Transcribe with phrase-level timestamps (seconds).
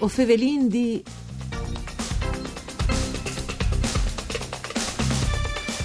[0.00, 1.02] O fevelin di...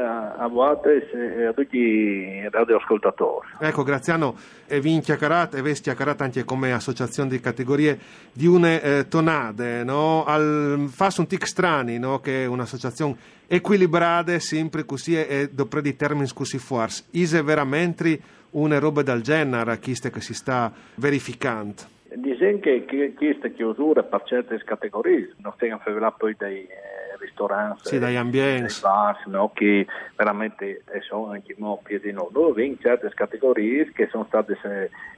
[0.00, 3.48] Buongiorno a voi e a tutti i radioascoltatori.
[3.60, 4.34] Ecco, Graziano,
[4.66, 7.98] vi chiacchierate e vi chiacchierate anche come associazione di categorie
[8.32, 10.24] di une eh, tonade, no?
[10.24, 12.20] Al, fa un tic strani, no?
[12.20, 13.14] Che è un'associazione
[13.46, 17.02] equilibrata, sempre così e dopo di termini così forti.
[17.18, 18.18] Ise veramente
[18.52, 21.98] una roba del genere, queste che si sta verificando?
[22.14, 26.66] Dicono che queste chiusure per certe categorie non stiano a poi dei
[27.20, 29.50] ristoranti, sì, dagli ambienti, bar, no?
[29.52, 32.28] che veramente sono anche mo piedi no.
[32.32, 34.56] Dove in certe categorie che sono state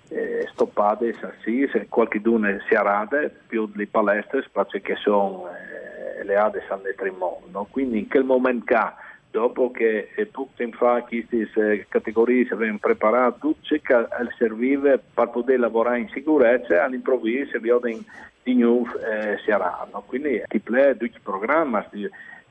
[0.09, 6.65] eh, stoppate, sì, qualche dune si arade, più le palestre, perché sono eh, le ade
[6.69, 7.67] al detrimondo.
[7.71, 12.53] Quindi in quel momento che dopo che eh, poco tempo fa queste eh, categorie si
[12.53, 14.07] avevano preparato tutto che
[14.37, 18.05] serviva per poter lavorare in sicurezza, all'improvviso si avevano
[18.43, 20.03] di nuovo eh, si erano.
[20.07, 21.81] Quindi ti play tutti i programmi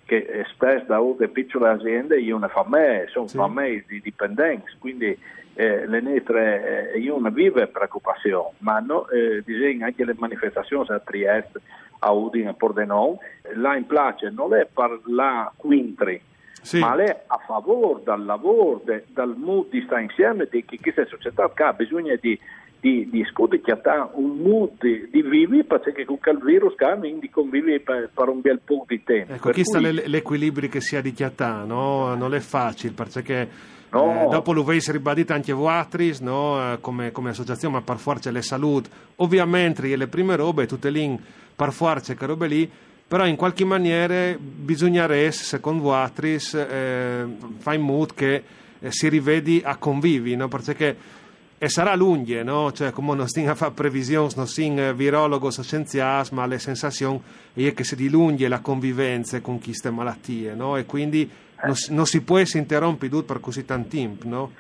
[0.06, 3.38] che spesso da una piccole aziende io ne fa me, sono sì.
[3.38, 5.18] famiglie di dipendenti, quindi
[5.54, 10.88] eh, le nostre, eh, io non vivo preoccupazione, ma no, eh, disegno anche le manifestazioni
[10.90, 11.62] a Trieste,
[12.00, 13.20] a Udine, a Pordenone,
[13.54, 16.22] là in place non è per la quintri,
[16.62, 16.80] sì.
[16.80, 21.06] ma è a favore del lavoro, de, del mood di stare insieme, di che questa
[21.06, 22.38] società ha bisogno di
[22.82, 28.28] di, di ha un mood di, vivi perché con il virus quindi convivi per, per,
[28.28, 29.34] un bel po' di tempo.
[29.34, 30.02] Ecco, qui sta cui...
[30.08, 32.16] l'equilibrio che si ha di chiatà, no?
[32.16, 33.48] non è facile perché
[33.92, 34.26] no.
[34.26, 36.78] eh, dopo lo veis ribadito anche voi no?
[36.82, 41.20] come, come, associazione, ma per forza le salute, ovviamente le prime robe, tutte lì
[41.56, 42.70] per forza che robe lì,
[43.08, 46.10] però in qualche maniera bisognerebbe, secondo voi,
[46.56, 47.26] eh,
[47.58, 48.44] fare in mood che
[48.80, 50.48] eh, si rivedi a convivi, no?
[50.48, 51.20] perché
[51.64, 52.72] e sarà lunga, no?
[52.72, 57.22] Cioè, come non stiamo a fare previsioni, non siamo virologi o scienziati, ma le sensazioni
[57.54, 60.76] è che si dilunghi la convivenza con queste malattie, no?
[60.76, 61.30] E quindi
[61.64, 64.52] non, non si può si interrompere tutto per così tanto tempo, no?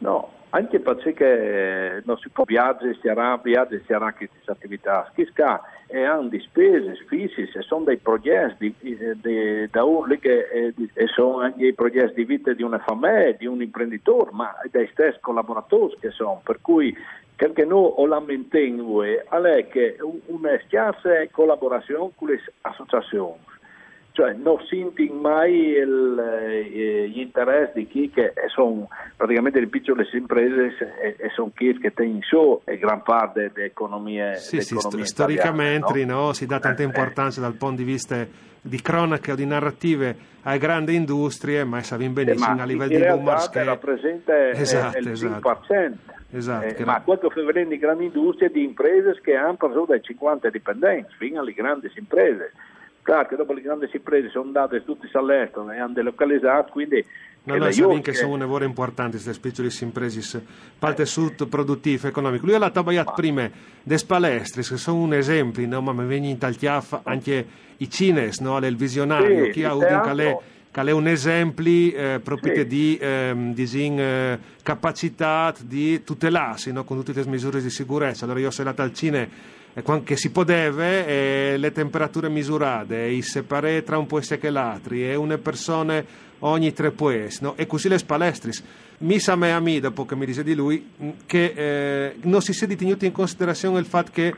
[0.00, 5.10] No, anche perché non si può viaggiare, si arrabbia, si arrabbia queste attività.
[5.14, 9.82] Chi scà e hanno di spese fisse, sono dei progetti di, di, da
[10.20, 14.30] che e, e sono anche i progetti di vita di una famiglia, di un imprenditore,
[14.32, 16.96] ma dei stessi collaboratori che sono, per cui
[17.36, 19.96] quel che noi o lamentiamo è che
[20.26, 23.49] una scarsa collaborazione con le associazioni
[24.20, 28.86] cioè non senti mai il, eh, gli interessi di chi che sono
[29.16, 34.34] praticamente le piccole imprese e, e sono chi che tengono su e gran parte dell'economia
[34.34, 36.26] sì, sì, st- storicamente no?
[36.26, 36.32] No?
[36.34, 37.44] si dà tanta eh, importanza eh.
[37.44, 38.26] dal punto di vista
[38.60, 43.02] di cronache o di narrative alle grandi industrie ma sappiamo benissimo eh, a livello di
[43.02, 46.18] boomers che rappresenta esatto, il 5% esatto.
[46.32, 49.56] Esatto, eh, ma quello che fa di grandi industrie di imprese che hanno
[49.88, 52.52] dai 50 dipendenti fino alle grandi imprese
[53.02, 57.04] Claro che dopo le grandi imprese sono andate tutte all'estero e hanno delocalizzato, quindi...
[57.42, 60.44] No, noi sappiamo che sono lavori importanti queste piccole imprese
[60.78, 62.44] per il tessuto produttivo economico.
[62.44, 63.50] Lui ha tagliato prima
[63.82, 65.80] delle palestre, che sono un esempio, no?
[65.80, 67.46] ma mi viene in tagliato anche
[67.78, 68.58] i cines, no?
[68.58, 70.38] il visionario, sì, chi ha avuto
[70.72, 72.66] che è un esempio eh, proprio sì.
[72.66, 76.84] di, eh, di eh, capacità di tutelarsi no?
[76.84, 78.24] con tutte le misure di sicurezza.
[78.24, 79.26] Allora io sono andato al cinema
[80.04, 85.14] che si poteva, eh, le temperature misurate, i separati tra un paese e l'altro, e
[85.14, 86.02] una persona
[86.40, 87.56] ogni tre paesi, no?
[87.56, 88.52] e così le palestre.
[88.98, 90.90] Mi sa me a me, dopo che mi dice di lui,
[91.24, 94.34] che eh, non si sia tenuto in considerazione il fatto che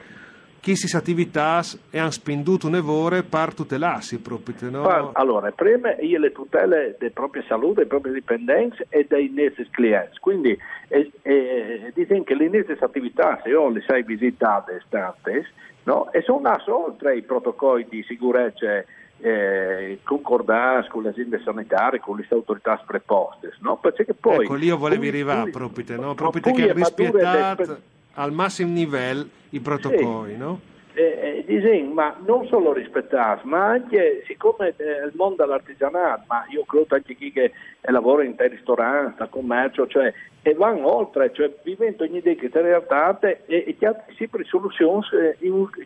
[0.63, 1.61] queste attività
[1.93, 4.71] hanno spenduto un'evore per tutelarsi proprio.
[4.71, 5.11] No?
[5.15, 10.19] Allora, prima io le tutele delle proprie salute, dei propri dipendenti e dei nostri clienti.
[10.21, 10.57] Quindi
[10.89, 15.47] eh, eh, dicono che le nostre attività, se io le sai visitate state,
[15.83, 16.13] no?
[16.13, 18.85] e sono oltre i protocolli di sicurezza
[19.19, 23.53] eh, concordare con le aziende sanitarie, con le autorità preposte.
[23.63, 23.79] No?
[23.79, 26.15] Perché poi, ecco, lì io volevo arrivare proprio, no?
[26.15, 30.39] proprio che rispettato al massimo livello i protocolli, sì.
[30.39, 30.61] no?
[30.95, 36.45] Eh, e disegno, ma non solo rispettare, ma anche siccome eh, il mondo dell'artigianato, ma
[36.51, 40.13] io credo anche chi che lavora in ristoranti, commercio, cioè,
[40.43, 45.03] e vanno oltre, cioè vivendo ogni idea che te realtà e, e chiaro sempre soluzioni
[45.13, 45.37] eh,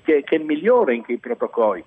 [0.03, 1.85] che, che migliorano i protocolli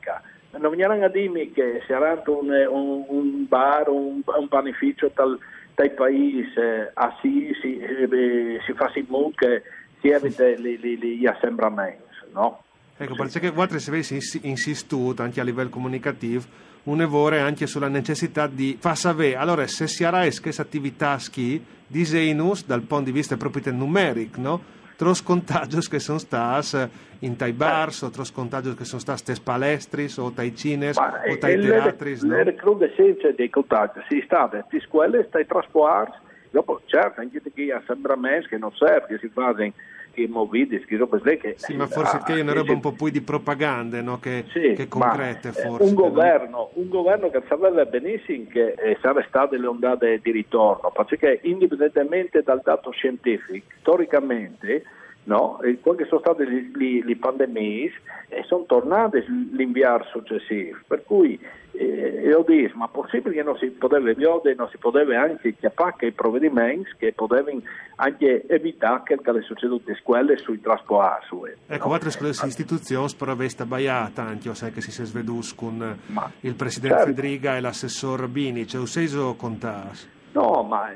[0.58, 5.38] non veniranno a dirmi che sarà un, un, un bar, un, un panificio tal,
[5.76, 9.62] dai paesi eh, ah, sì, si, eh, si fa in modo che
[10.02, 12.04] si evita gli assembramenti,
[12.34, 12.64] no?
[12.98, 13.20] Ecco, sì.
[13.20, 18.98] perché voi avete insistito anche a livello comunicativo un evore anche sulla necessità di far
[18.98, 24.40] sapere, allora se si harà queste attività ski, diseinus dal punto di vista proprio numerico,
[24.40, 24.62] no?
[24.96, 26.78] tros contagios che sono stati
[27.20, 31.22] in tai bars, o tros contagios che sono stati stes palestris, o tai cines, Ma,
[31.26, 32.24] o tai teatris.
[32.24, 32.44] Le, no?
[32.44, 36.18] le dei contagi si state, ti squelle, stai trasporti,
[36.50, 39.72] dopo certo, anche chi ha assembramenti che non serve, che si fanno
[40.12, 41.56] che movidi, che roba che...
[41.58, 44.20] Sì, ma forse ah, che è una roba un po' più di propaganda, no?
[44.20, 45.84] che, sì, che concrete forse.
[45.84, 46.70] Un governo, no?
[46.74, 52.42] un governo, che sapeva benissimo che eh, sarebbero state le ondate di ritorno, perché indipendentemente
[52.42, 54.84] dal dato scientifico, storicamente
[55.30, 55.62] no?
[55.62, 57.92] E quelli che sono state le pandemie
[58.28, 60.78] e sono tornate l'inviare successivo.
[60.88, 61.40] Per cui
[61.72, 65.56] eh, io dico, ma è possibile che non si poteva vedere, non si poteva anche
[65.56, 67.62] chiappare i provvedimenti che potevano
[67.98, 71.54] anche evitare che le succedute scuole sui trasporti.
[71.68, 71.94] Ecco, no?
[71.94, 76.56] altre istituzioni però avete sbagliato anche, io sai che si è sveduto con ma, il
[76.56, 77.14] presidente certo.
[77.14, 80.18] Federica e l'assessor Bini, cioè, useso contas.
[80.32, 80.92] No, ma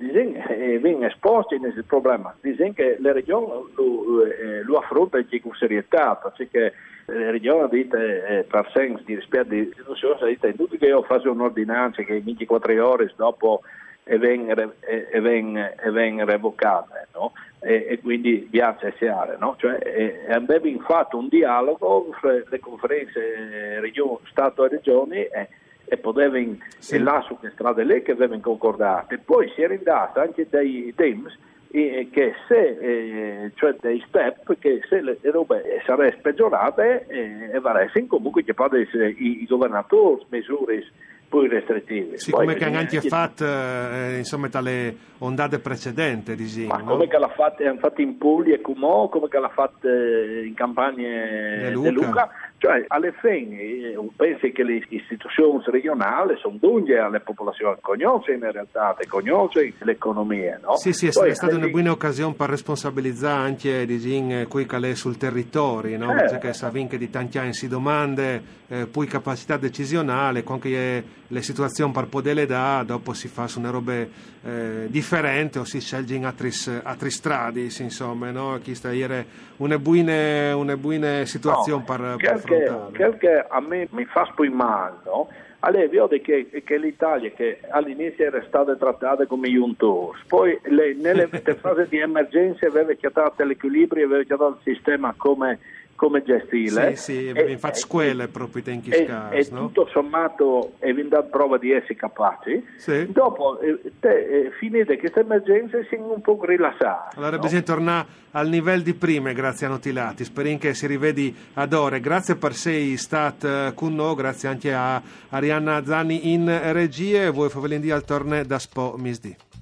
[0.00, 2.34] eh, eh, vengono esposti nel problema.
[2.40, 6.72] Dicono che le regioni lo, eh, lo affrontano con serietà, perché
[7.06, 11.02] le regioni dite eh, per senso di rispetto di istituzioni, dite in tutti che io
[11.02, 13.62] faccio un'ordinanza che 24 ore dopo
[14.04, 17.32] e venga, e venga, e venga revocata, no?
[17.60, 19.56] e, e, quindi piace essere, no?
[19.58, 25.48] cioè, eh, abbiamo fatto un dialogo fra le conferenze region, Stato e Regioni e
[25.94, 26.98] e potevano sì.
[26.98, 29.16] là su quelle strade lì che avevano concordato.
[29.24, 31.36] Poi si è rindato anche dei teams
[31.70, 37.60] eh, che se, eh, cioè dei step che se le robe sarebbero peggiorate eh, e
[37.60, 40.84] varessero comunque che essere i, i governatori misure
[41.28, 42.18] poi restrittive.
[42.18, 46.68] Sì, Poi, come che hanno anche fatto eh, insomma dalle ondate precedenti, diciamo.
[46.68, 50.54] Ma come che l'ha fatto, fatto in Puglia e Cumò, come che l'ha fatto in
[50.54, 51.88] campagne De Luca.
[51.88, 57.76] De Luca cioè, alle fine, eh, penso che le istituzioni regionali sono dunque alle popolazioni,
[57.80, 60.58] conoscono in realtà, conoscono l'economia.
[60.62, 60.76] No?
[60.76, 65.18] Sì, sì, è stata una buona occasione per responsabilizzare anche diciamo, qui che è sul
[65.18, 66.12] territorio, no?
[66.12, 66.24] Eh.
[66.24, 71.42] perché sa che di tanti anni si domande, eh, poi capacità decisionale, con che le
[71.42, 76.16] situazioni per poterle dare, dopo si fa su una roba eh, differente o si sceglie
[76.16, 78.58] in altri strade, insomma, no?
[78.62, 83.60] Chi sta a dire una buona, una buona situazione no, per, per quel che a
[83.60, 85.28] me mi fa poi male, no?
[85.60, 90.94] Allora, vede che, che, l'Italia, che all'inizio era stata trattata come un tour, poi le,
[90.94, 91.26] nelle
[91.58, 95.58] fasi di emergenza aveva chiamato l'equilibrio, aveva chiamato il sistema come
[95.96, 96.96] come gestire.
[96.96, 99.60] Sì, sì, e, infatti quelle proprio in e, caso, e no?
[99.66, 102.64] tutto sommato è dato prova di essere capaci.
[102.76, 103.10] Sì.
[103.10, 107.16] Dopo eh, te, eh, finite queste emergenze si un po' rilassati.
[107.16, 107.42] Allora no?
[107.42, 110.24] bisogna tornare al livello di prima grazie a Notilati.
[110.24, 112.00] Speriamo che si rivedi ad ore.
[112.00, 117.30] Grazie per sei stat eh, con noi, grazie anche a Arianna Zani in regie.
[117.30, 119.53] Voi favelindi al torneo da Spo Misdi.